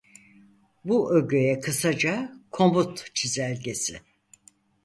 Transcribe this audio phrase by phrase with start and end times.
[0.85, 4.01] Bu ögeye kısaca "komut çizelgesi".